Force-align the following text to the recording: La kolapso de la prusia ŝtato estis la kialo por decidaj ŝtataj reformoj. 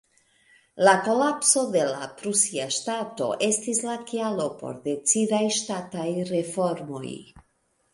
La 0.87 0.93
kolapso 1.07 1.63
de 1.75 1.83
la 1.91 2.07
prusia 2.23 2.67
ŝtato 2.79 3.29
estis 3.51 3.85
la 3.91 4.01
kialo 4.11 4.51
por 4.65 4.83
decidaj 4.91 5.47
ŝtataj 5.63 6.13
reformoj. 6.37 7.19